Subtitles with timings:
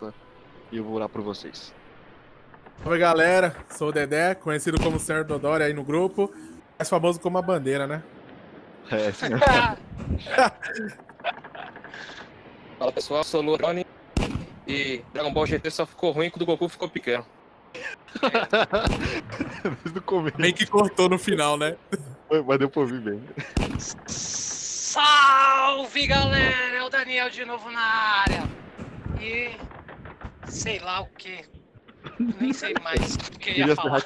[0.00, 0.14] Pirata
[0.72, 1.74] e eu vou orar por vocês.
[2.84, 6.32] Oi galera, sou o Dedé, conhecido como Senhor Dodori aí no grupo,
[6.78, 8.02] mais famoso como a bandeira, né?
[8.90, 9.26] É, sim.
[12.78, 13.86] Fala pessoal, sou o Lurone
[14.66, 17.26] e Dragon Ball GT só ficou ruim quando o Goku ficou pequeno.
[19.84, 21.76] Desde o começo, Bem que cortou no final, né?
[22.46, 23.22] mas deu pra ouvir bem.
[24.06, 28.48] Salve galera, é o Daniel de novo na área.
[29.20, 29.50] E
[30.50, 31.44] sei lá o que.
[32.40, 34.02] Nem sei mais o que ia falar.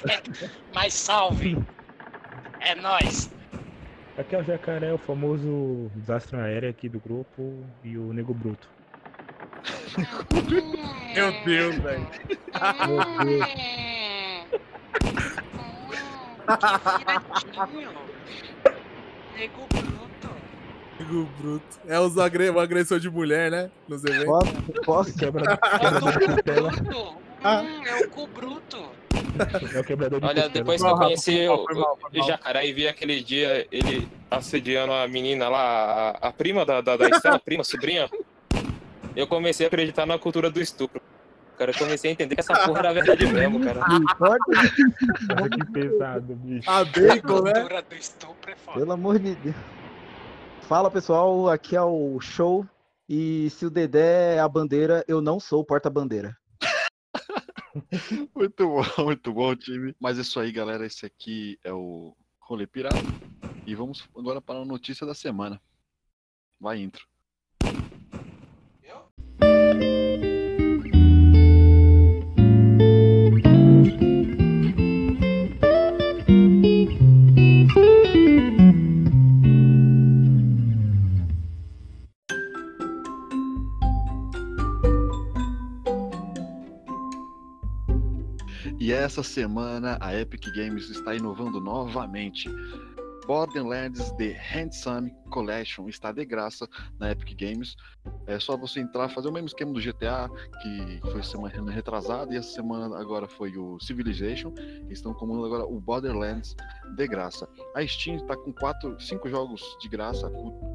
[0.74, 1.58] Mas salve.
[2.60, 3.30] É nóis.
[4.16, 8.68] Aqui é o Jacaré, o famoso desastre aéreo aqui do grupo e o Nego Bruto.
[11.14, 12.08] Meu Deus, velho.
[12.86, 13.64] Meu Deus.
[16.96, 17.92] Que viradinho.
[19.36, 20.13] Nego bruto.
[20.98, 21.78] Nego bruto.
[21.88, 22.50] É os agre...
[22.50, 23.70] o agressor de mulher, né?
[23.88, 24.26] Nos eventos.
[24.26, 24.52] Posso?
[24.84, 25.14] Posso?
[25.18, 26.70] Quebra, É o quebrador de cu costela.
[26.70, 27.14] bruto.
[27.42, 27.60] Ah.
[27.62, 28.84] Hum, é o cu bruto.
[29.74, 30.48] É o quebrador de Olha, costela.
[30.50, 32.26] depois que eu conheci o, o.
[32.26, 36.96] Jacaré e vi aquele dia ele assediando a menina lá, a, a prima da, da,
[36.96, 38.08] da Estela, prima, sobrinha,
[39.16, 41.00] eu comecei a acreditar na cultura do estupro.
[41.58, 43.80] Cara, eu comecei a entender que essa porra era verdade mesmo, cara.
[44.18, 46.68] Nossa, que pesado, bicho.
[46.68, 47.52] A A bacon, né?
[47.52, 48.78] cultura do estupro é foda.
[48.80, 49.54] pelo amor de Deus.
[50.68, 52.66] Fala pessoal, aqui é o show.
[53.06, 56.36] E se o Dedé é a bandeira, eu não sou o porta-bandeira.
[58.34, 59.94] Muito bom, muito bom, time.
[60.00, 60.86] Mas é isso aí, galera.
[60.86, 62.96] Esse aqui é o Rolê Pirata.
[63.66, 65.60] E vamos agora para a notícia da semana.
[66.60, 67.04] Vai, intro.
[88.84, 92.50] E essa semana a Epic Games está inovando novamente.
[93.26, 96.68] Borderlands The Handsome Collection está de graça
[97.00, 97.76] na Epic Games.
[98.26, 100.28] É só você entrar, fazer o mesmo esquema do GTA,
[100.60, 104.52] que foi semana retrasada, e essa semana agora foi o Civilization.
[104.90, 106.54] Estão comandando agora o Borderlands
[106.94, 107.48] de graça.
[107.74, 110.30] A Steam está com quatro, cinco jogos de graça: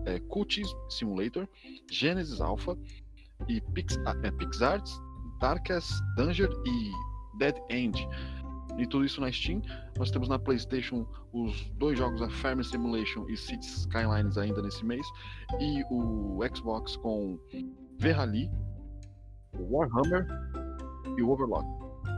[0.08, 1.48] é, Cooties Simulator,
[1.92, 2.76] Genesis Alpha
[3.48, 5.00] e Pix, é, PixArts,
[5.40, 7.09] Darkest Dungeon e
[7.40, 8.08] Dead End.
[8.78, 9.62] E tudo isso na Steam.
[9.98, 14.86] Nós temos na PlayStation os dois jogos, a Farm Simulation e Cities Skylines ainda nesse
[14.86, 15.06] mês.
[15.60, 17.40] E o Xbox com
[17.98, 18.50] Verrali,
[19.54, 20.28] Warhammer
[21.18, 21.68] e o Overlord.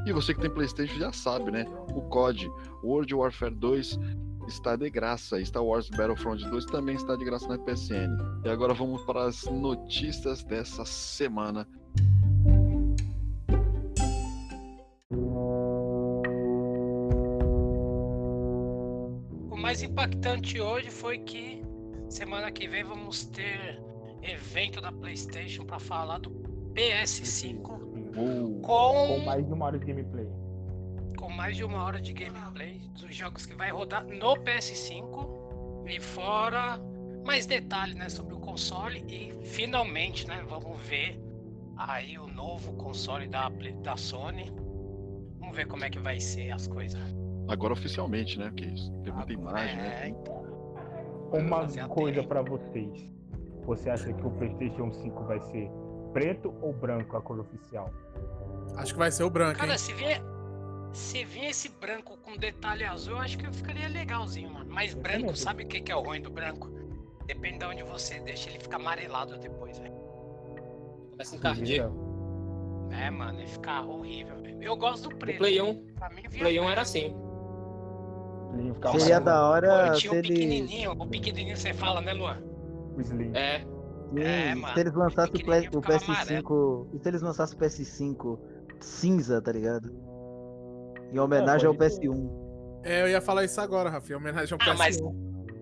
[0.05, 1.65] E você que tem PlayStation já sabe, né?
[1.93, 2.49] O COD
[2.83, 3.99] World Warfare 2
[4.47, 5.43] está de graça.
[5.43, 8.17] Star Wars Battlefront 2 também está de graça na PSN.
[8.43, 11.67] E agora vamos para as notícias dessa semana.
[19.71, 21.63] Mais impactante hoje foi que
[22.09, 23.81] semana que vem vamos ter
[24.21, 26.29] evento da PlayStation para falar do
[26.73, 27.79] PS5
[28.13, 30.27] Uh, Com com, mais de uma hora de gameplay.
[31.17, 36.01] com mais de uma hora de gameplay dos jogos que vai rodar no PS5 e
[36.01, 36.77] fora
[37.25, 41.17] mais detalhes né, sobre o console e finalmente né, vamos ver
[41.77, 43.47] aí o novo console da,
[43.81, 44.51] da Sony.
[45.39, 47.20] Vamos ver como é que vai ser as coisas.
[47.47, 48.49] Agora oficialmente, né?
[48.49, 50.07] Porque isso tem muita imagem, É, né?
[50.09, 50.41] então.
[51.33, 53.09] Uma coisa pra vocês.
[53.65, 55.69] Você acha que o PlayStation 5 vai ser
[56.13, 57.89] preto ou branco a cor oficial?
[58.75, 59.67] Acho que vai ser o branco, hein?
[59.67, 60.21] Cara, se vier,
[60.91, 64.69] se vier esse branco com detalhe azul, eu acho que ficaria legalzinho, mano.
[64.69, 66.69] Mas branco, sabe o que, que é o ruim do branco?
[67.27, 69.93] Depende de onde você deixa ele ficar amarelado depois, velho.
[71.11, 71.91] Parece encardido.
[72.91, 74.61] É, mano, ele fica horrível, velho.
[74.61, 75.37] Eu gosto do O preto.
[75.37, 76.71] Play 1, Pra mim, Play 1 preto.
[76.71, 77.15] era assim.
[78.53, 81.73] Ele Seria mais da Pô, hora eu se tinha um eles, pequenininho, o pequenininho você
[81.73, 82.37] fala, né, Luan?
[82.97, 83.31] o Slim.
[83.33, 85.39] É, se- É, mano, se eles lançassem o, o
[85.81, 86.87] ficava PS5.
[86.93, 88.39] E se eles lançassem o PS5
[88.79, 89.89] cinza, tá ligado?
[91.13, 92.01] Em homenagem ao pode ser.
[92.01, 92.29] PS1.
[92.83, 94.77] É, eu ia falar isso agora, Rafa, em homenagem ao Ah, PS1.
[94.77, 94.99] mas-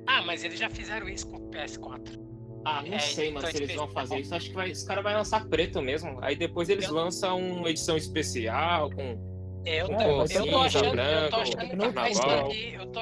[0.08, 2.20] Ah, mas eles já fizeram isso com o PS4.
[2.66, 4.34] Ah, não É, sei, mano, então se eles vão fazer isso.
[4.36, 6.18] Acho que vai, os caras vão lançar preto mesmo.
[6.22, 9.29] Aí depois eles Eu- lançam uma edição especial com.
[9.66, 12.74] Eu, tô, eu, tô achando, eu branco, tô achando que vai sair.
[12.76, 13.00] Eu tô,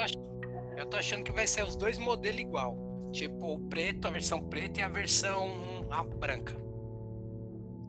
[0.77, 2.77] eu tô achando que vai ser os dois modelos igual.
[3.11, 6.55] Tipo, o preto, a versão preta e a versão a branca.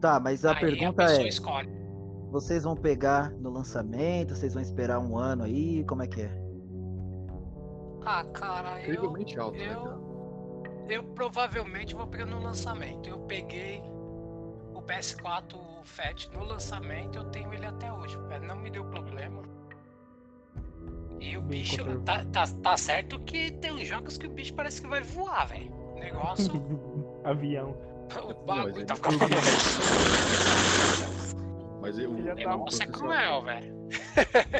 [0.00, 1.68] Tá, mas a Aí pergunta a é: escolhe.
[2.30, 4.34] vocês vão pegar no lançamento?
[4.36, 5.84] Vocês vão esperar um ano aí?
[5.84, 6.30] Como é que é?
[8.04, 9.04] Ah, cara, eu.
[9.04, 9.98] Alto, né, eu- cara?
[10.88, 13.08] eu provavelmente vou pegar no lançamento.
[13.08, 13.82] Eu peguei
[14.72, 15.58] o PS4
[15.88, 18.16] Fat no lançamento, eu tenho ele até hoje.
[18.46, 19.42] Não me deu problema.
[21.20, 24.54] E o Bem bicho, tá, tá, tá certo que tem uns jogos que o bicho
[24.54, 25.72] parece que vai voar, velho.
[25.72, 26.52] O negócio,
[27.24, 27.76] Avião.
[28.22, 29.18] o bagulho tá ficando.
[31.80, 33.74] Mas eu, Ele já O tá negócio é cruel, velho.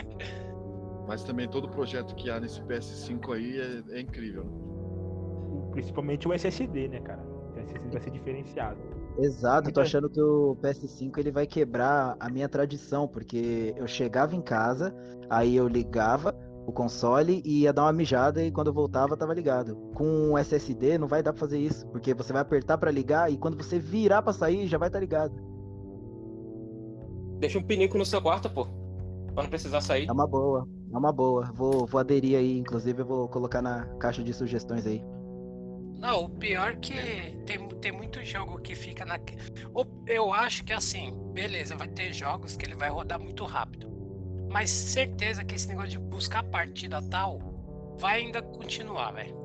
[1.07, 3.61] Mas também todo projeto que há nesse PS5 aí
[3.93, 4.45] é, é incrível.
[4.45, 5.71] né?
[5.73, 7.23] Principalmente o SSD, né, cara?
[7.23, 8.79] O SSD vai ser diferenciado.
[9.19, 13.87] Exato, tô Muita- achando que o PS5 ele vai quebrar a minha tradição, porque eu
[13.87, 14.95] chegava em casa,
[15.29, 16.35] aí eu ligava
[16.67, 19.75] o console e ia dar uma mijada e quando eu voltava tava ligado.
[19.95, 23.33] Com o SSD não vai dar pra fazer isso, porque você vai apertar pra ligar
[23.33, 25.35] e quando você virar pra sair já vai estar ligado.
[27.41, 28.67] Deixa um pinico no seu quarto, pô.
[29.35, 30.09] Pra não precisar sair.
[30.09, 31.51] É uma boa, é uma boa.
[31.55, 35.03] Vou, vou aderir aí, inclusive eu vou colocar na caixa de sugestões aí.
[35.99, 36.95] Não, o pior que
[37.45, 39.19] tem, tem muito jogo que fica na.
[40.07, 43.89] Eu acho que assim, beleza, vai ter jogos que ele vai rodar muito rápido.
[44.49, 47.39] Mas certeza que esse negócio de buscar partida tal
[47.99, 49.37] vai ainda continuar, velho.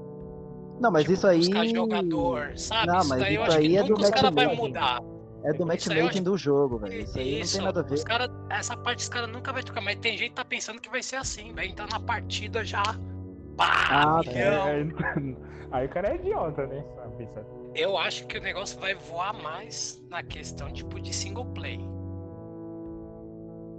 [0.80, 2.88] Não, mas Tipo, isso aí Buscar jogador, sabe?
[2.88, 5.02] Não, isso mas daí eu isso acho aí que é nunca os caras vão mudar.
[5.44, 7.02] é do eu matchmaking acho- do jogo, velho.
[7.04, 7.94] Isso aí não tem nada a ver.
[7.96, 10.80] os cara, essa parte os caras nunca vai tocar, mas tem gente que tá pensando
[10.80, 12.84] que vai ser assim, vai entrar na partida já.
[13.58, 14.22] Pá, Ah.
[14.28, 14.84] É,
[15.72, 16.84] aí o cara é idiota, né?
[17.76, 21.80] Eu acho que o negócio vai voar mais na questão tipo de single play.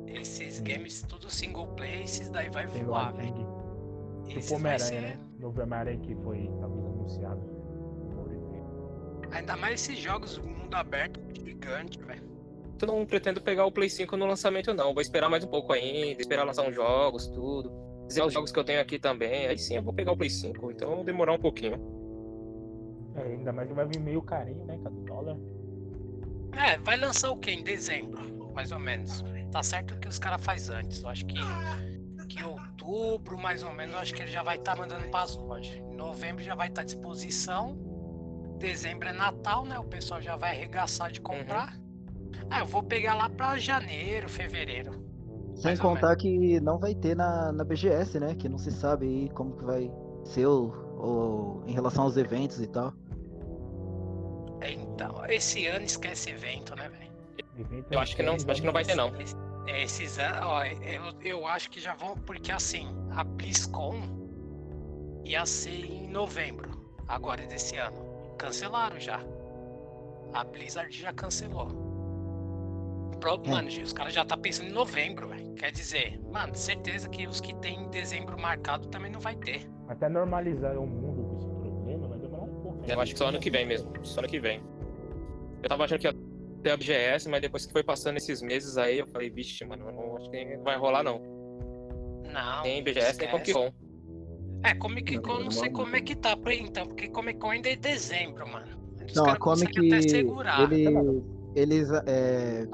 [0.06, 0.64] Esses Hum.
[0.64, 3.46] games tudo single play, esses daí vai Tem voar, velho.
[4.26, 5.18] Tipo Homem-Aranha, ser- né?
[5.38, 7.54] Novo Homem-Aranha que foi talvez anunciado.
[9.32, 12.22] Ainda mais esses jogos mundo aberto gigante, velho.
[12.80, 14.92] Eu não pretendo pegar o Play 5 no lançamento, não.
[14.92, 17.72] Vou esperar mais um pouco ainda, esperar lançar uns jogos, tudo.
[18.06, 19.46] Os jogos que eu tenho aqui também.
[19.46, 20.70] Aí sim eu vou pegar o Play 5.
[20.70, 21.80] Então eu vou demorar um pouquinho.
[23.16, 24.78] É, ainda mais que vai vir meio carinho, né?
[24.82, 25.36] Cada dólar.
[26.52, 27.50] É, vai lançar o que?
[27.50, 29.24] Em dezembro, mais ou menos.
[29.50, 31.02] Tá certo que os caras faz antes.
[31.02, 31.38] Eu acho que
[32.34, 35.36] que outubro, mais ou menos, eu acho que ele já vai estar mandando para as
[35.36, 35.76] lojas.
[35.76, 37.78] Em novembro já vai estar à disposição.
[38.58, 39.78] Dezembro é Natal, né?
[39.78, 41.78] O pessoal já vai arregaçar de comprar.
[42.50, 45.03] Ah, eu vou pegar lá para janeiro, fevereiro.
[45.56, 48.34] Sem ou contar que não vai ter na, na BGS, né?
[48.34, 49.90] Que não se sabe aí como que vai
[50.24, 50.66] ser o,
[50.98, 52.92] o- em relação aos eventos e tal.
[54.66, 57.84] Então, esse ano esquece evento, né, velho?
[57.90, 59.08] Eu acho que não, acho que não vai ter, não.
[59.20, 59.36] Esse-
[59.66, 63.94] Esses anos, ó, eu, eu acho que já vão, porque assim, a BlizzCon
[65.24, 66.68] ia ser em novembro,
[67.08, 67.96] agora desse ano.
[68.36, 69.20] Cancelaram já.
[70.32, 71.68] A Blizzard já cancelou.
[73.20, 73.48] Pro- É.
[73.48, 75.54] Mano, os caras já tá pensando em novembro, velho.
[75.54, 79.66] Quer dizer, mano, certeza que os que tem em dezembro marcado também não vai ter.
[79.88, 82.84] Até normalizar o mundo com esse problema vai demorar um pouco.
[82.86, 83.92] Eu acho que só ano que vem mesmo.
[84.02, 84.60] Só ano que vem.
[85.62, 86.14] Eu tava achando que ia
[86.62, 89.86] ter a BGS, mas depois que foi passando esses meses aí, eu falei, vixe, mano,
[89.88, 91.20] eu não acho que não vai rolar, não.
[92.32, 92.62] Não.
[92.62, 93.70] Nem BGS, nem Comic Con.
[94.64, 97.50] É, Comic Con eu não sei como é que tá, por- então, porque Comic Con
[97.50, 98.66] ainda é dezembro, mano.
[99.06, 100.72] Os Não, a caras Comic, conseguem até segurar.
[100.72, 101.22] ele,
[101.54, 102.66] eles é,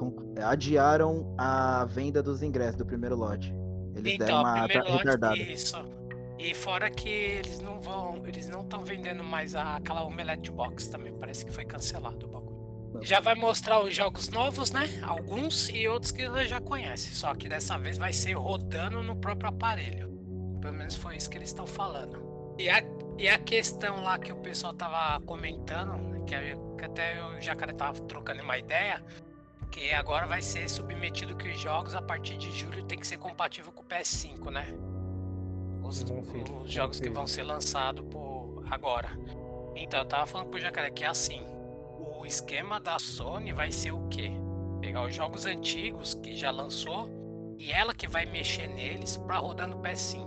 [0.42, 3.54] adiaram a venda dos ingressos do primeiro lote.
[3.94, 5.34] Eles deram Então, uma primeiro retardada.
[5.36, 5.76] lote, isso.
[6.38, 10.88] E fora que eles não vão, eles não estão vendendo mais a- aquela Omelette Box
[10.88, 12.60] também, parece que foi cancelado o bagulho.
[13.02, 14.88] Já vai mostrar os jogos novos, né?
[15.02, 19.14] Alguns e outros que você já conhece, só que dessa vez vai ser rodando no
[19.16, 20.08] próprio aparelho.
[20.60, 22.18] Pelo menos foi isso que eles estão falando.
[22.58, 22.82] E a,
[23.20, 27.74] e a questão lá que o pessoal tava comentando, que, eu- que até o Jacaré
[27.74, 29.04] tava trocando uma ideia,
[29.70, 33.18] que agora vai ser submetido que os jogos a partir de julho tem que ser
[33.18, 34.66] compatível com o PS5, né?
[35.82, 39.10] Os, os jogos que vão ser lançados por agora.
[39.76, 41.42] Então, eu tava falando pro Jacaré que é assim,
[41.98, 44.30] o esquema da Sony vai ser o quê?
[44.80, 47.06] Pegar os jogos antigos que já lançou
[47.58, 50.26] e ela que vai mexer neles pra rodar no PS5.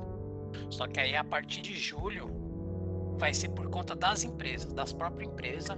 [0.69, 2.42] Só que aí a partir de julho
[3.17, 5.77] vai ser por conta das empresas, das próprias empresas,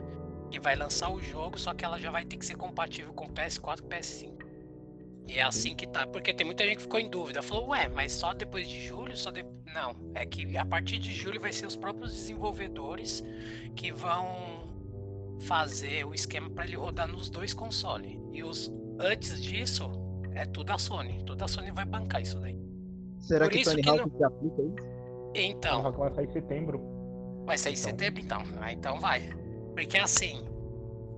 [0.52, 3.28] que vai lançar o jogo, só que ela já vai ter que ser compatível com
[3.30, 4.34] PS4 e PS5.
[5.28, 7.42] E é assim que tá, porque tem muita gente que ficou em dúvida.
[7.42, 9.18] Falou, ué, mas só depois de julho?
[9.18, 9.44] Só de...
[9.74, 13.24] Não, é que a partir de julho vai ser os próprios desenvolvedores
[13.76, 14.70] que vão
[15.42, 18.18] fazer o esquema para ele rodar nos dois consoles.
[18.32, 19.92] E os antes disso,
[20.36, 21.24] é tudo a Sony.
[21.26, 22.58] Tudo a Sony vai bancar isso daí.
[23.20, 24.96] Será por que isso Tony Hawk não- se aplica isso?
[25.34, 26.95] Então, Então, vai sair em setembro.
[27.46, 27.90] Vai sair em Então.
[27.92, 28.42] setembro, então.
[28.60, 29.30] Ah, então vai.
[29.74, 30.44] Porque assim,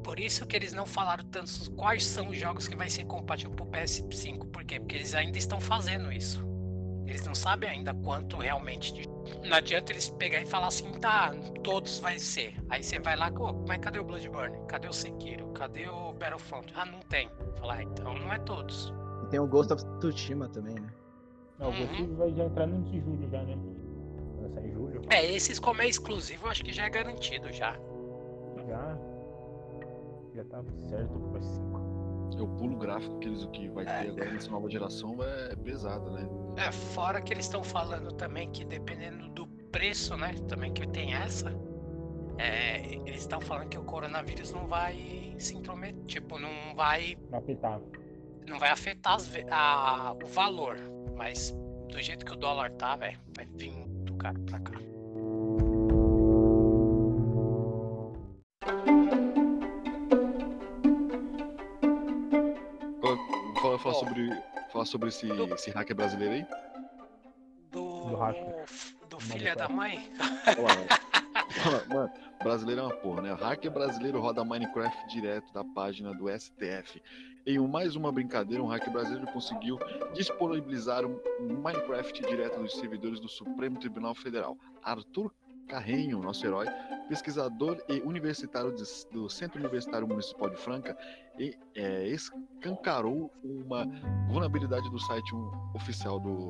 [0.03, 3.51] por isso que eles não falaram tantos quais são os jogos que vai ser compatível
[3.53, 4.45] pro PS5.
[4.47, 4.79] Por quê?
[4.79, 6.45] Porque eles ainda estão fazendo isso.
[7.05, 9.07] Eles não sabem ainda quanto realmente de
[9.47, 11.31] Não adianta eles pegar e falar assim, tá,
[11.63, 12.53] todos vai ser.
[12.69, 14.57] Aí você vai lá, "Ô, mas cadê o Bloodborne?
[14.67, 15.47] Cadê o Sekiro?
[15.53, 16.71] Cadê o Battlefront?
[16.75, 17.29] Ah, não tem.
[17.59, 18.93] Falar, ah, então não é todos.
[19.23, 20.93] E tem o Ghost of Tsushima também, né?
[21.59, 21.87] Não, o Uhum.
[21.87, 23.57] Ghost vai já entrar no de julho já, né?
[24.47, 25.01] Vai sair em julho.
[25.09, 27.73] É, esses como é exclusivo, eu acho que já é garantido já.
[28.67, 28.97] Já.
[30.35, 31.77] Já tá certo pro PS5.
[32.37, 36.11] É o pulo gráfico que, eles, que vai ter agora nessa nova geração é pesado,
[36.11, 36.27] né?
[36.57, 40.35] É, fora que eles estão falando também que dependendo do preço, né?
[40.47, 41.49] Também que tem essa.
[42.37, 47.39] é, eles estão falando que o coronavírus não vai se intrometer, tipo, não vai, Vai
[47.39, 47.81] afetar.
[48.47, 50.77] não vai afetar as a- o valor.
[51.15, 51.49] Mas
[51.89, 53.73] do jeito que o dólar tá, velho, vai vir
[54.27, 54.77] caro pra cá.
[63.61, 64.29] Fala, fala sobre,
[64.71, 66.45] fala sobre esse, Do- esse hacker brasileiro aí.
[67.71, 68.65] Do, Do hacker.
[69.09, 70.11] do filho da mãe.
[70.57, 72.11] Olha Mano,
[72.43, 73.33] brasileiro é uma porra, né?
[73.33, 77.01] O hacker brasileiro roda Minecraft direto da página do STF.
[77.47, 79.79] Em mais uma brincadeira, um hacker brasileiro conseguiu
[80.13, 81.17] disponibilizar um
[81.63, 84.57] Minecraft direto dos servidores do Supremo Tribunal Federal.
[84.83, 85.31] Arthur
[85.65, 86.65] Carrenho, nosso herói,
[87.07, 90.97] pesquisador e universitário de- do Centro Universitário Municipal de Franca,
[91.39, 93.85] e, é, escancarou uma
[94.27, 96.49] vulnerabilidade do site um, oficial do,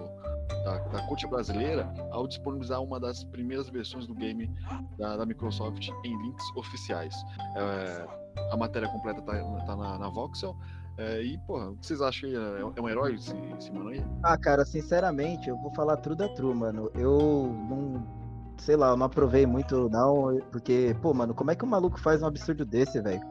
[0.64, 4.50] da, da Corte Brasileira ao disponibilizar uma das primeiras versões do game
[4.98, 7.14] da, da Microsoft em links oficiais.
[7.56, 8.08] É,
[8.52, 9.34] a matéria completa tá,
[9.66, 10.56] tá na, na Voxel.
[10.98, 12.28] É, e, porra, o que vocês acham?
[12.30, 12.36] aí?
[12.36, 14.04] É, é um herói esse, esse mano aí?
[14.24, 16.90] Ah, cara, sinceramente, eu vou falar true da true, mano.
[16.96, 18.18] Eu não.
[18.58, 20.40] Sei lá, eu não aprovei muito, não.
[20.52, 23.22] Porque, pô, mano, como é que um maluco faz um absurdo desse, velho?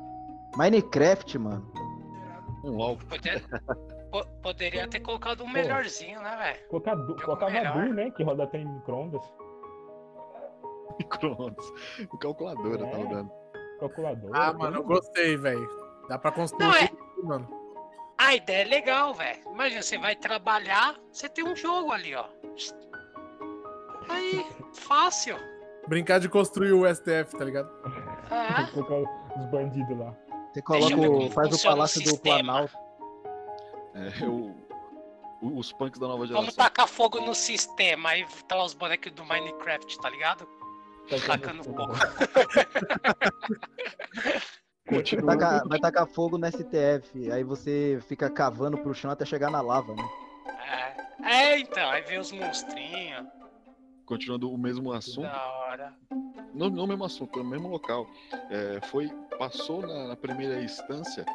[0.56, 1.68] Minecraft, mano.
[2.64, 2.96] Um LOL.
[3.08, 3.44] Poder-
[4.12, 6.68] po- poderia ter colocado um melhorzinho, né, velho?
[6.68, 7.84] Colocava melhor.
[7.88, 8.10] Du, né?
[8.12, 9.22] Que roda até em micro-ondas.
[10.98, 11.66] micro-ondas.
[12.12, 13.02] O calculadora tá É.
[13.02, 13.30] rodando.
[13.80, 14.30] Calculador.
[14.32, 15.68] Ah, mano, eu gostei, velho.
[16.08, 16.90] Dá pra construir Não, é-
[17.26, 17.48] mano.
[18.18, 19.40] A ideia é legal, velho.
[19.52, 22.24] Imagina, você vai trabalhar, você tem um jogo ali, ó.
[24.08, 25.36] Aí, fácil.
[25.86, 27.70] Brincar de construir o STF, tá ligado?
[28.30, 28.64] É.
[28.72, 28.94] Colocar
[29.38, 30.14] os bandidos lá.
[30.52, 32.18] Você eu coloca o, faz o palácio do.
[32.18, 32.74] Planalto.
[33.94, 34.56] É, o-
[35.42, 36.64] os punks da nova Vamos geração.
[36.64, 40.48] tacar fogo no sistema, aí tá lá os bonecos do Minecraft, tá ligado?
[41.26, 41.92] Tacando fogo.
[44.88, 45.36] Vai Continua.
[45.36, 47.30] tacar, vai tacar fogo no STF.
[47.30, 50.08] Aí você fica cavando pro chão até chegar na lava, né?
[50.64, 51.06] É.
[51.28, 53.26] É, então, aí vem os monstrinhos.
[54.04, 55.22] Continuando o mesmo assunto.
[55.22, 55.94] Da hora.
[56.54, 58.06] no, no mesmo assunto, no mesmo local.
[58.48, 61.26] É, foi, passou na, na primeira instância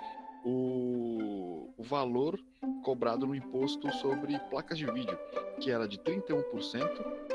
[0.43, 2.39] o, o valor
[2.83, 5.17] cobrado no imposto sobre placas de vídeo,
[5.60, 6.41] que era de 31%,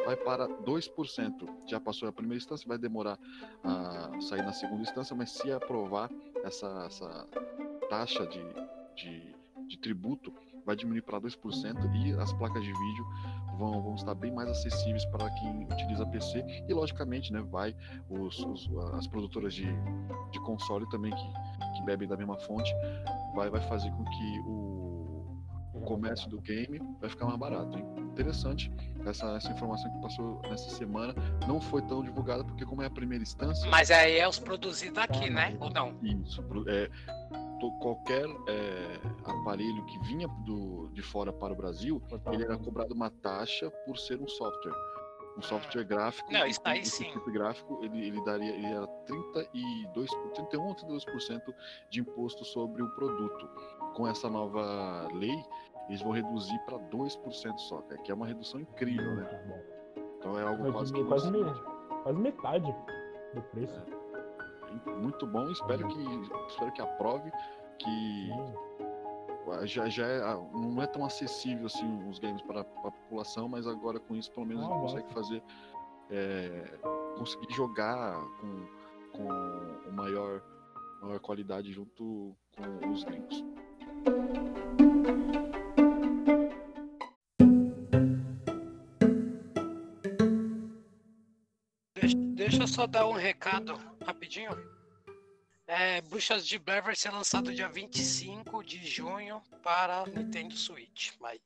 [0.05, 1.49] vai para 2%.
[1.67, 3.19] Já passou a primeira instância, vai demorar
[3.63, 6.11] a sair na segunda instância, mas se aprovar
[6.45, 7.29] essa, essa
[7.89, 8.45] taxa de,
[8.97, 9.35] de,
[9.69, 10.33] de tributo,
[10.67, 13.07] vai diminuir para 2% e as placas de vídeo
[13.57, 17.75] vão, vão estar bem mais acessíveis para quem utiliza PC e logicamente né, vai
[18.11, 19.65] os, os- as produtoras de,
[20.33, 21.33] de console também que,
[21.77, 22.75] que bebem da mesma fonte
[23.35, 25.41] vai, vai fazer com que o,
[25.75, 27.79] o comércio do game vai ficar mais barato.
[27.79, 27.85] hein?
[28.11, 28.73] Interessante
[29.05, 31.15] essa, essa informação que passou nessa semana
[31.47, 34.99] não foi tão divulgada porque como é a primeira instância Mas aí é os produzidos
[34.99, 35.57] aqui, né?
[35.61, 35.95] Ou não?
[36.03, 36.43] isso.
[36.67, 36.91] É,
[37.81, 43.11] qualquer é, aparelho que vinha do, de fora para o Brasil, ele era cobrado uma
[43.11, 44.75] taxa por ser um software.
[45.37, 46.33] Um software gráfico.
[46.33, 47.11] Não, e isso aí esse sim.
[47.11, 51.55] tipo gráfico, ele, ele daria, ele era 32, 31 ou 32%
[51.91, 53.47] de imposto sobre o produto.
[53.95, 55.37] Com essa nova lei,
[55.89, 59.63] eles vão reduzir para 2% só, cara, que é uma redução incrível, né?
[60.19, 61.45] Então é algo quase que quase, me-
[62.03, 62.75] quase metade
[63.35, 63.83] do preço.
[64.87, 65.50] Muito bom.
[65.50, 66.04] Espero que
[66.49, 67.30] espero que aprove
[67.78, 68.30] que
[69.64, 73.66] já, já é, ah, não é tão acessível assim os games para a população, mas
[73.66, 75.42] agora com isso pelo menos Ah, a gente consegue fazer
[76.11, 76.78] é,
[77.16, 78.66] conseguir jogar com,
[79.12, 80.42] com o maior,
[81.02, 83.45] maior qualidade junto com os gringos.
[92.76, 94.50] Só dar um recado rapidinho.
[95.66, 101.12] É, Bruxas de Blair vai ser lançado dia 25 de junho para Nintendo Switch.
[101.18, 101.40] Vai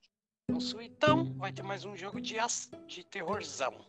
[0.49, 3.87] no Switchão, vai ter mais um jogo de, as- de terrorzão.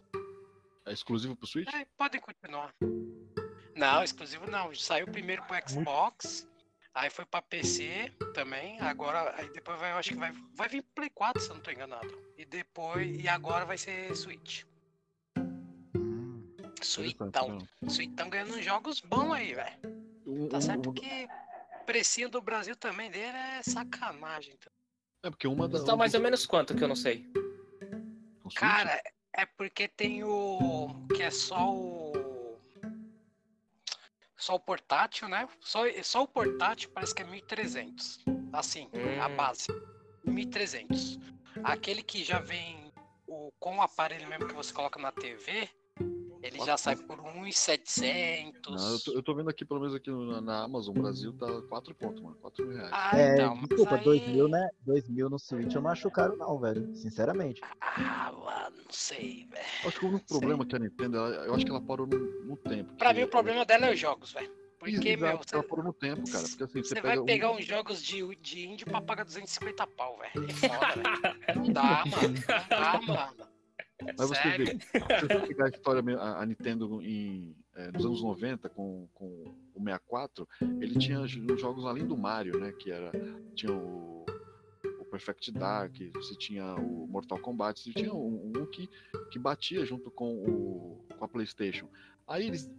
[0.85, 1.67] É exclusivo pro Switch?
[1.73, 2.71] É, podem continuar.
[3.75, 4.71] Não, exclusivo não.
[4.75, 6.47] Saiu primeiro pro Xbox,
[6.93, 8.79] aí foi pra PC também.
[8.81, 11.55] Agora, aí depois vai, eu acho que vai, vai vir pro Play 4, se eu
[11.55, 12.15] não tô enganado.
[12.37, 14.63] E depois, e agora vai ser Switch.
[16.85, 17.57] Suitão.
[17.87, 19.77] Suitão ganhando uns jogos bons aí, velho.
[20.25, 21.27] Um- Tá certo um- que
[21.81, 24.53] o precinho do Brasil também dele é sacanagem.
[24.53, 24.71] então.
[25.23, 25.81] É porque uma das.
[25.83, 27.25] Então, mais ou menos quanto que eu não sei.
[28.55, 29.01] Cara,
[29.33, 30.87] é porque tem o.
[31.15, 32.59] que é só o.
[34.35, 35.47] Só o portátil, né?
[35.59, 38.19] Só, só o portátil parece que é 1.300.
[38.51, 38.89] Assim,
[39.21, 39.35] a Hum.
[39.35, 39.67] base.
[40.25, 41.19] 1.300.
[41.63, 42.91] Aquele que já vem
[43.27, 45.69] o, com o aparelho mesmo que você coloca na TV,
[46.41, 48.53] ele já sai por 1.700.
[48.69, 51.47] Não, eu, tô, eu tô vendo aqui, pelo menos aqui na, na Amazon Brasil, tá
[51.69, 52.35] 4 pontos, mano.
[52.41, 52.91] 4 mil reais.
[52.93, 54.69] Ah, É, então, desculpa, aí- 2 mil, né?
[54.85, 56.93] 2 mil no Switch eu não acho caro, não, velho.
[56.95, 57.61] Sinceramente.
[57.79, 59.65] Ah, mano, não sei, velho.
[59.85, 62.17] Acho que o único problema que a Nintendo, ela- eu acho que ela parou no,
[62.45, 62.93] no tempo.
[62.95, 64.51] Pra mim o problema dela é os jogos, velho.
[64.79, 66.43] Porque, Exato, meu, ela parou no tempo, cara.
[66.47, 69.85] Porque assim, você, Você vai um- pegar uns jogos de, de indie pra pagar 250
[69.85, 70.49] pau, velho.
[70.49, 71.55] É foda, velho.
[71.55, 72.33] Não dá, mano.
[72.49, 73.50] Não dá, mano.
[74.17, 74.65] Mas você Sério.
[74.65, 79.25] vê, se você pegar a história, a, Nintendo em, eh, nos anos 90, com, com
[79.73, 80.47] o 64,
[80.79, 82.71] ele tinha jogos além do Mario, né?
[82.71, 83.11] Que era.
[83.55, 84.25] Tinha o,
[84.99, 88.89] o Perfect Dark, você tinha o Mortal Kombat, você tinha um, um que,
[89.31, 91.87] que batia junto com, o, com a Playstation.
[92.27, 92.69] Aí eles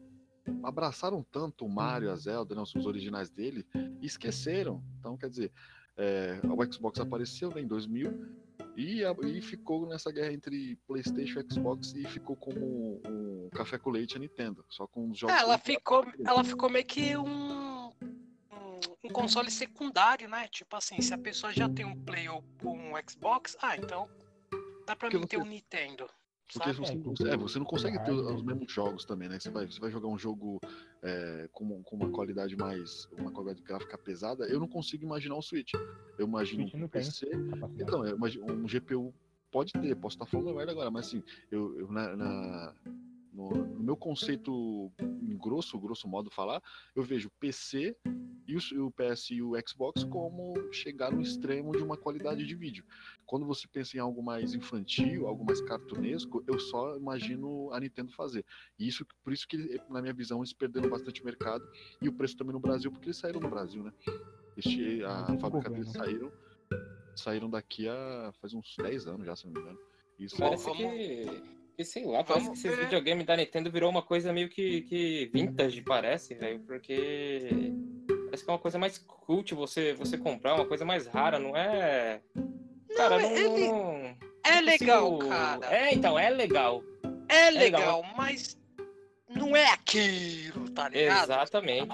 [0.62, 3.64] abraçaram tanto o Mario, a Zelda, né, os originais dele,
[4.00, 4.82] e esqueceram.
[4.98, 5.52] Então, quer dizer,
[5.96, 8.41] eh, o Xbox apareceu né, em 2000
[8.76, 13.78] e, a- e ficou nessa guerra entre PlayStation e Xbox e ficou como um café
[13.78, 15.36] com leite a Nintendo, só com os jogos.
[15.36, 17.88] É, ela ficou, ela ficou meio que um,
[19.04, 20.48] um, console secundário, né?
[20.48, 24.08] Tipo assim, se a pessoa já tem um Play ou um Xbox, ah, então
[24.86, 26.08] dá pra Porque mim ter você- um Nintendo.
[26.52, 29.38] Porque você, É, não consegue, é, você não consegue ter os mesmos jogos também, né?
[29.38, 30.60] Você vai, você vai jogar um jogo
[31.02, 33.08] é, com, com uma qualidade mais.
[33.18, 34.44] uma qualidade gráfica pesada.
[34.46, 35.72] Eu não consigo imaginar um Switch.
[36.18, 36.88] Eu imagino Switch um.
[36.88, 37.30] PC.
[37.78, 39.14] Então, um GPU
[39.50, 42.74] pode ter, posso estar falando merda agora, mas assim, eu, eu na, na-
[43.32, 46.62] no, no meu conceito em grosso, grosso modo falar,
[46.94, 47.96] eu vejo PC
[48.46, 52.54] e o, o PS e o Xbox como chegar no extremo de uma qualidade de
[52.54, 52.84] vídeo.
[53.24, 58.12] Quando você pensa em algo mais infantil, algo mais cartunesco, eu só imagino a Nintendo
[58.12, 58.44] fazer.
[58.78, 61.66] E isso, por isso que, na minha visão, eles perderam bastante mercado
[62.00, 63.92] e o preço também no Brasil, porque eles saíram no Brasil, né?
[64.56, 66.30] Este, a fábrica deles saíram,
[67.16, 69.78] saíram daqui a faz uns 10 anos já, se não me engano.
[70.18, 71.42] Isso Parece vamos- que,
[71.82, 72.84] que, sei lá, parece que vamos esse ver.
[72.84, 77.72] videogame da Nintendo virou uma coisa meio que, que vintage, parece, velho, porque
[78.26, 81.56] parece que é uma coisa mais cult você, você comprar, uma coisa mais rara, não
[81.56, 82.20] é...
[82.96, 83.30] Cara, não...
[83.30, 85.66] ele- não- É não legal, consigo- cara.
[85.74, 86.82] É, então, é legal.
[87.28, 88.02] É legal.
[88.02, 88.58] legal, mas
[89.28, 91.24] não é aquilo, tá ligado?
[91.24, 91.88] Exatamente.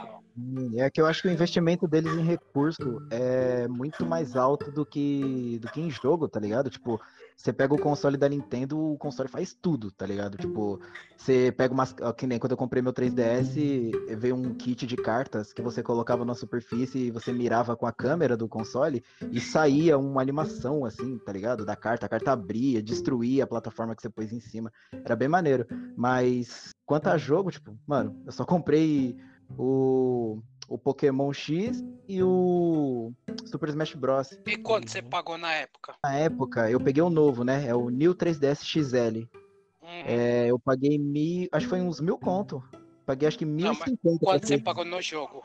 [0.76, 4.84] É que eu acho que o investimento deles em recurso é muito mais alto do
[4.86, 6.70] que, do que em jogo, tá ligado?
[6.70, 7.00] Tipo,
[7.38, 10.36] você pega o console da Nintendo, o console faz tudo, tá ligado?
[10.36, 10.80] Tipo,
[11.16, 11.94] você pega umas.
[12.16, 16.24] Que nem quando eu comprei meu 3DS, veio um kit de cartas que você colocava
[16.24, 21.16] na superfície e você mirava com a câmera do console e saía uma animação, assim,
[21.18, 21.64] tá ligado?
[21.64, 22.06] Da carta.
[22.06, 24.72] A carta abria, destruía a plataforma que você pôs em cima.
[25.04, 25.64] Era bem maneiro.
[25.96, 29.16] Mas quanto a jogo, tipo, mano, eu só comprei
[29.56, 33.12] o, o Pokémon X e o
[33.46, 34.38] Super Smash Bros.
[34.46, 35.96] E quanto você pagou na época?
[36.04, 37.66] Na época, eu peguei o novo, né?
[37.66, 39.26] É o New 3DS XL.
[39.82, 40.04] Uhum.
[40.04, 41.48] É, eu paguei mil.
[41.50, 42.62] Acho que foi uns mil conto.
[43.06, 44.18] Paguei acho que mas 1.050.
[44.20, 45.42] Quanto você pagou no jogo?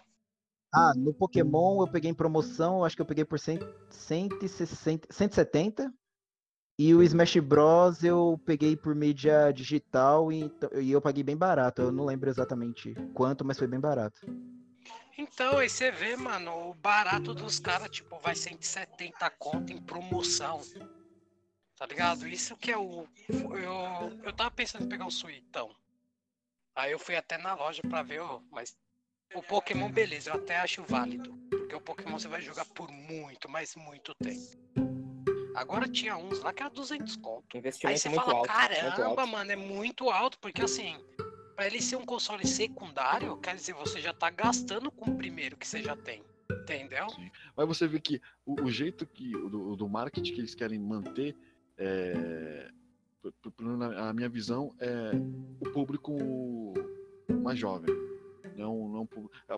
[0.76, 3.60] Ah, no Pokémon eu peguei em promoção, acho que eu peguei por 100,
[3.90, 5.94] 160, 170.
[6.80, 11.84] E o Smash Bros eu peguei por mídia digital e, e eu paguei bem barato.
[11.84, 14.20] Eu não lembro exatamente quanto, mas foi bem barato.
[15.18, 20.62] Então, aí você vê, mano, o barato dos caras, tipo, vai 170 conto em promoção.
[21.78, 22.28] Tá ligado?
[22.28, 23.08] Isso que é o.
[23.30, 25.76] Eu, eu tava pensando em pegar o Suitão.
[26.76, 28.76] Aí eu fui até na loja pra ver, ó, mas
[29.36, 31.36] o Pokémon, beleza, eu até acho válido.
[31.50, 34.58] Porque o Pokémon você vai jogar por muito, mas muito tempo.
[35.56, 37.46] Agora tinha uns lá que era 200 conto.
[37.86, 38.48] Aí você fala, alto.
[38.48, 40.98] caramba, mano, é muito alto, porque assim,
[41.64, 45.56] pra ele ser um console secundário, quer dizer, você já tá gastando com o primeiro
[45.56, 46.22] que você já tem.
[46.52, 47.08] Entendeu?
[47.56, 51.34] Mas você vê que o, o jeito que do, marketing que eles querem manter,
[51.78, 52.70] é,
[53.98, 55.12] a minha visão, é
[55.62, 56.14] o público
[57.42, 57.96] mais jovem.
[58.58, 59.10] Não, não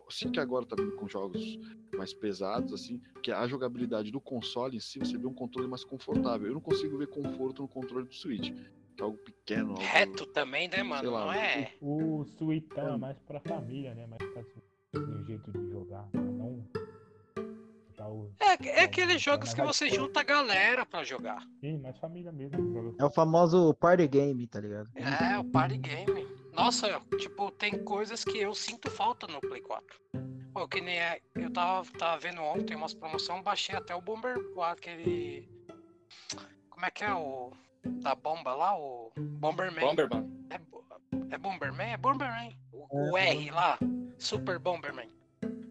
[0.08, 1.58] assim que agora tá vindo com jogos
[1.98, 5.84] mais pesados, assim, que a jogabilidade do console em si, você vê um controle mais
[5.84, 6.48] confortável.
[6.48, 8.54] Eu não consigo ver conforto no controle do Switch,
[9.04, 9.82] algo pequeno, algo...
[9.84, 11.02] Reto também, né, mano?
[11.02, 11.74] Sei lá, Não é.
[11.82, 14.06] O Suitão é mais pra família, né?
[14.08, 14.44] Mais pra
[15.00, 16.08] do jeito de jogar.
[16.14, 16.66] Não.
[17.98, 18.32] Já o...
[18.40, 21.42] É, é aqueles jogos que você junta a galera pra jogar.
[21.62, 22.74] Sim, mais família mesmo.
[22.74, 24.90] joga- É o famoso party game, tá ligado?
[24.96, 26.26] É, o party game.
[26.54, 30.00] Nossa, tipo, tem coisas que eu sinto falta no Play 4.
[30.54, 34.38] Pô, que nem é, eu tava, tava vendo ontem umas promoções, baixei até o Bomber,
[34.62, 35.50] aquele.
[36.70, 37.52] Como é que é o.
[38.02, 38.78] Da bomba lá?
[38.78, 39.86] O Bomberman.
[39.86, 40.46] Bomberman.
[40.50, 41.92] É, é Bomberman?
[41.94, 42.58] É Bomberman.
[42.72, 43.78] O, o R lá.
[44.18, 45.10] Super Bomberman.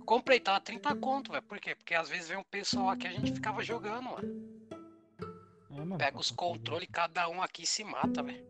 [0.05, 1.42] Comprei, tava 30 conto, velho.
[1.44, 1.74] Por quê?
[1.74, 4.44] Porque às vezes vem um pessoal aqui a gente ficava jogando, mano.
[5.70, 8.44] É, mano, Pega os controles, cada um aqui se mata, velho.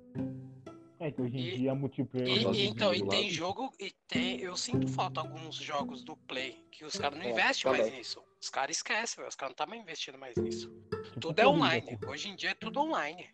[1.00, 2.28] É que hoje em E- dia multiplayer.
[2.28, 4.40] E, e de então, e tem jogo, e tem.
[4.40, 7.98] Eu sinto falta alguns jogos do Play que os caras não É, investem mais também.
[7.98, 8.22] nisso.
[8.40, 9.24] Os caras esquecem.
[9.26, 10.70] Os caras não estavam investindo mais nisso.
[11.04, 11.98] tipo Tudo é online.
[12.06, 13.28] Hoje em dia é tudo online.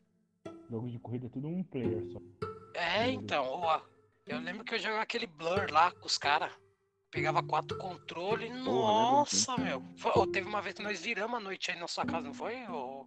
[0.71, 2.21] Jogo de corrida é tudo um player só.
[2.75, 3.81] É, então, ó.
[4.27, 6.53] Eu lembro que eu jogava aquele Blur lá com os caras.
[7.11, 8.49] Pegava quatro controles.
[8.51, 9.83] lembro Nossa, meu.
[9.97, 12.35] Foi- ô, teve uma vez que nós viramos a noite aí na sua casa, não
[12.35, 12.55] foi?
[12.69, 13.05] Ô,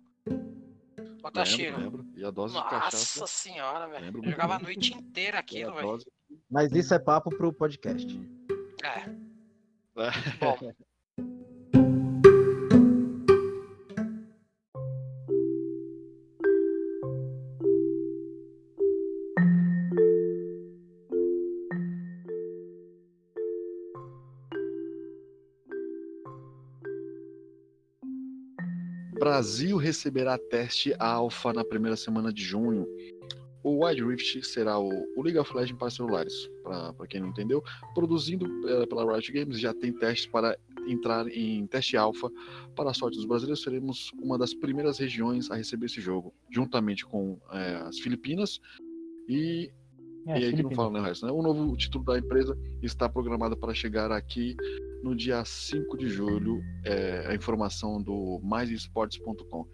[1.23, 1.77] ô Tashiro?
[1.77, 2.19] Lembro, lembro.
[2.19, 3.27] E a dose de Nossa cachaça.
[3.27, 4.17] senhora, velho.
[4.25, 5.87] Eu jogava a noite inteira aquilo, velho.
[5.87, 6.11] dose-
[6.51, 8.05] Mas isso é papo pro podcast.
[8.83, 9.09] É.
[10.01, 10.11] É.
[10.41, 10.57] Bom,
[29.43, 32.87] Brasil receberá teste alfa na primeira semana de junho.
[33.61, 37.61] O Wide Rift será o, o League of Legends para celulares, para quem não entendeu.
[37.93, 42.31] Produzindo eh, pela Riot Games, já tem testes para entrar em teste alfa.
[42.73, 47.05] Para a sorte dos brasileiros, seremos uma das primeiras regiões a receber esse jogo, juntamente
[47.05, 48.61] com eh, as Filipinas
[49.27, 49.69] e
[50.25, 51.31] É, e aí que não fala né, o resto, né?
[51.31, 54.55] O novo título da empresa está programado para chegar aqui
[55.03, 56.61] no dia 5 de julho.
[56.85, 59.67] É a informação do maisesportes.com.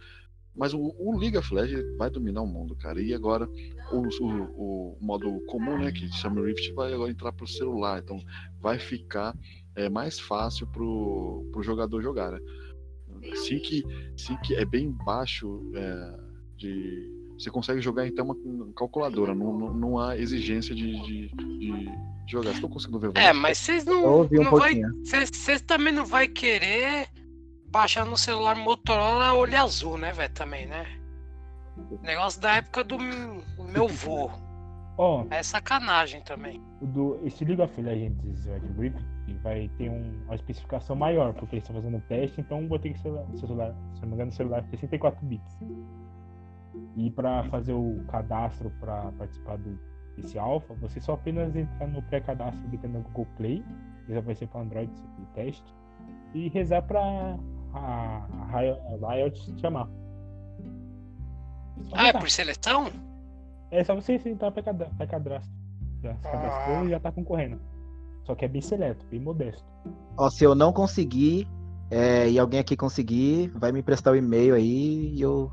[0.55, 3.01] Mas o, o of Legends vai dominar o mundo, cara.
[3.01, 3.47] E agora
[3.91, 7.99] o, o, o modo comum, né, que chama Rift, vai agora entrar para o celular.
[7.99, 8.19] Então
[8.59, 9.37] vai ficar
[9.75, 12.39] é, mais fácil pro, pro jogador jogar, né?
[13.31, 13.83] Assim que,
[14.15, 16.19] assim que é bem baixo é,
[16.55, 21.89] de você consegue jogar então uma calculadora, não, não, não há exigência de, de, de
[22.27, 22.51] jogar.
[22.51, 24.21] Estou conseguindo ver é, mas vocês não.
[24.21, 27.07] Um não vai, vocês também não vai querer
[27.71, 30.33] baixar no celular Motorola olho azul, né, velho?
[30.33, 30.85] Também, né?
[32.01, 34.29] Negócio da época do meu vô.
[34.97, 36.61] Ó, É sacanagem também.
[36.81, 39.01] do, esse League of Legends Wild Rift
[39.41, 42.91] vai ter um- uma especificação maior, porque eles estão fazendo um teste, então vou ter
[42.91, 45.57] que celular, celular, se não me engano, celular 64 bits.
[46.95, 49.79] E para fazer o cadastro para participar do,
[50.15, 53.63] desse alpha, você só apenas entrar no pré-cadastro do Google Play,
[54.05, 55.75] que já vai ser para Android esse teste,
[56.33, 56.99] e rezar para
[57.73, 59.87] a, a Riot- a Riot te chamar.
[61.85, 62.87] Só Ah, é por seleção?
[63.71, 64.63] É só você entrar para
[65.07, 65.53] cadastro.
[66.01, 67.59] Já se cadastrou e já tá concorrendo.
[68.23, 69.63] Só que é bem seleto, bem modesto.
[70.17, 71.47] Ó, se eu não conseguir,
[71.91, 75.51] é, e alguém aqui conseguir, vai me emprestar o e-mail aí e eu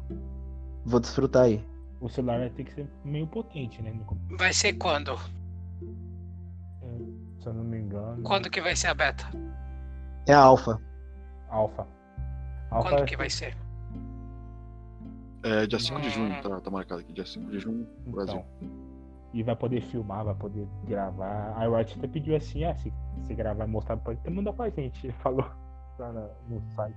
[0.87, 1.65] vou desfrutar aí.
[2.01, 3.93] O celular vai ter que ser meio potente, né?
[4.39, 5.17] Vai ser quando?
[7.41, 8.23] Se eu não me engano.
[8.23, 9.25] Quando que vai ser a beta?
[10.27, 10.81] É a alfa.
[11.49, 11.87] Alpha.
[12.71, 13.57] Alpha Quando que vai ser?
[15.43, 16.41] É dia 5 de junho, Hum.
[16.43, 18.45] tá, tá marcado aqui, dia 5 de junho, Brasil.
[18.61, 18.87] Então.
[19.33, 21.53] E vai poder filmar, vai poder gravar.
[21.57, 24.69] A Riot até pediu assim, ah, se você gravar e mostrar, pode até mandar pra
[24.71, 24.99] gente.
[25.07, 25.47] Ele falou
[25.99, 26.13] lá
[26.49, 26.97] no site.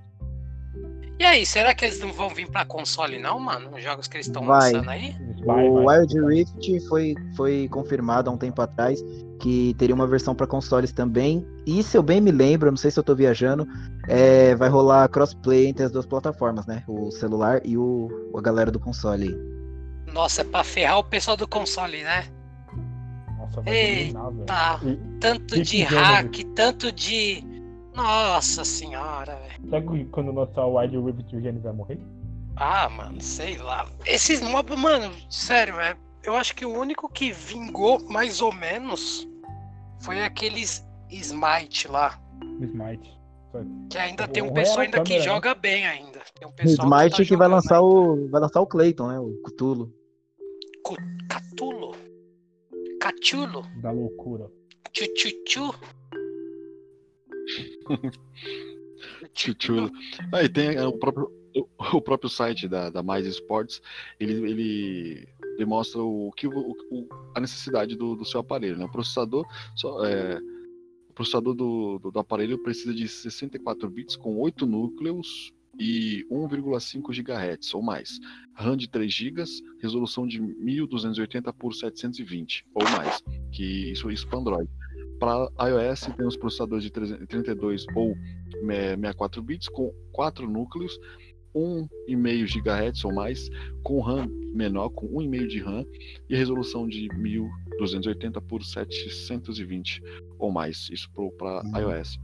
[1.20, 3.76] E aí, será que eles não vão vir pra console, não, mano?
[3.76, 5.14] Os jogos que eles estão lançando aí?
[5.46, 6.00] Vai, o vai.
[6.00, 9.04] Wild Rift foi, foi confirmado há um tempo atrás
[9.40, 11.46] que teria uma versão para consoles também.
[11.66, 13.68] E se eu bem me lembro, não sei se eu tô viajando,
[14.08, 16.84] é, vai rolar crossplay entre as duas plataformas, né?
[16.88, 19.36] O celular e o, a galera do console.
[20.14, 22.26] Nossa, é pra ferrar o pessoal do console, né?
[23.38, 24.20] Nossa, vai Eita.
[24.46, 24.80] Tá.
[24.84, 27.44] E Tanto de hack, tanto de.
[28.02, 29.70] Nossa senhora, velho.
[29.70, 32.00] Sabe que quando lançar o Wild Rift o Gênio vai morrer?
[32.56, 33.86] Ah, mano, sei lá.
[34.06, 35.96] Esses mobs, mano, sério, é.
[36.24, 39.28] Eu acho que o único que vingou mais ou menos
[40.00, 42.20] foi aqueles Smite lá.
[42.62, 43.18] Smite.
[43.52, 43.60] Só-
[43.90, 45.22] Que ainda tem um pessoal ainda que né?
[45.24, 46.20] joga bem ainda.
[46.38, 48.30] Tem um O pessoal Smite tá que, vai lançar o.
[48.30, 49.20] Vai lançar o Clayton, né?
[49.20, 49.92] O Cthulhu.
[51.30, 51.96] Catulo.
[53.02, 53.64] Cachulo.
[53.82, 54.50] Da loucura.
[54.94, 55.74] Chuchuchu.
[59.34, 59.90] Chuchu.
[60.34, 61.32] Aí tem é, o próprio,
[61.94, 63.82] o, próprio site da, da Mais Esportes,
[64.20, 68.78] ele, ele demonstra o que o, o- a necessidade do, do seu aparelho.
[68.78, 68.86] Né?
[68.86, 70.40] O processador, só, é,
[71.10, 77.14] o processador do, do, do aparelho precisa de 64 bits com 8 núcleos e 1,5
[77.14, 78.20] GHz ou mais.
[78.54, 79.44] RAM de 3 GB,
[79.82, 84.70] resolução de 1280 por 720 ou mais, que isso isso para Android.
[85.20, 88.16] Para iOS tem os processadores de 32 ou
[88.62, 90.98] 64 bits com 4 núcleos,
[91.54, 93.50] 1,5 GHz ou mais,
[93.84, 95.84] com RAM menor, com 1,5 de RAM
[96.30, 100.02] e resolução de 1280 por 720
[100.38, 101.92] ou mais, isso para Uhum.
[101.92, 102.18] iOS.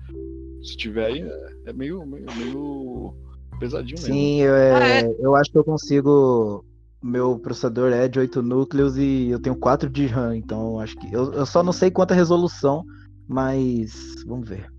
[0.63, 3.13] Se tiver aí, é- é meio, meio, meio
[3.59, 4.13] pesadinho mesmo.
[4.15, 5.15] Sim, eu, é, Ah, é?
[5.19, 6.63] eu acho que eu consigo.
[7.05, 11.13] Meu processador é de 8 núcleos e eu tenho 4 de RAM, então acho que.
[11.13, 12.83] Eu, eu só não sei quanta resolução,
[13.27, 14.23] mas.
[14.25, 14.73] Vamos ver.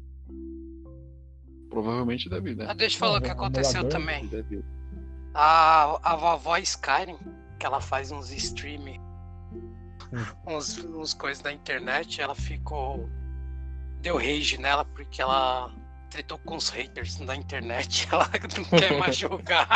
[1.70, 2.74] Provavelmente deve, Ah, né?
[2.74, 4.26] deixa eu falar o que aconteceu emulador, também.
[4.26, 4.64] Deve.
[5.32, 7.16] A, a vovó Skyrim,
[7.60, 9.00] que ela faz uns stream,
[10.44, 13.08] uns, uns coisas da internet, ela ficou.
[14.02, 15.72] Deu rage nela porque ela
[16.10, 18.08] tretou com os haters da internet.
[18.12, 19.68] Ela não quer mais jogar.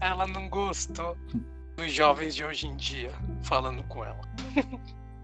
[0.00, 1.16] ela não gostou
[1.76, 3.10] dos jovens de hoje em dia
[3.42, 4.20] falando com ela.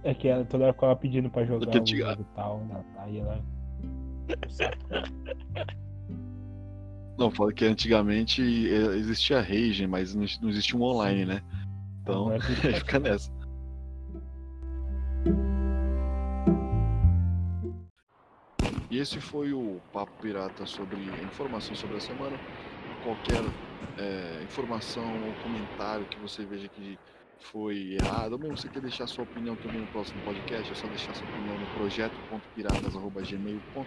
[0.04, 2.60] É que ela toda hora ficava pedindo pra jogar o jogo e tal.
[2.66, 2.84] né?
[2.98, 3.44] Aí ela.
[7.18, 11.42] Não, fala que antigamente eh, existia Rage, mas não existia um online, né?
[12.02, 12.28] Então,
[12.78, 13.32] fica nessa.
[19.06, 22.36] Esse foi o Papo Pirata sobre a informação sobre a semana.
[23.04, 23.44] Qualquer
[23.98, 26.98] eh, informação ou comentário que você veja que
[27.38, 30.86] foi errado, ou mesmo você quer deixar sua opinião também no próximo podcast, é só
[30.88, 33.86] deixar sua opinião no projeto.piratas.gmail.com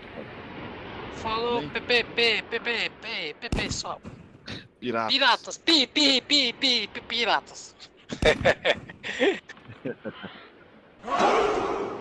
[1.16, 1.70] Falou.
[1.70, 4.00] PPP, PPP, PP só.
[4.80, 5.14] Piratas.
[5.14, 7.76] Piratas, pi, pi, pi, pi, pi, piratas.